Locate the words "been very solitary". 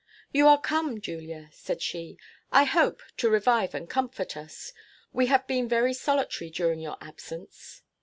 5.45-6.49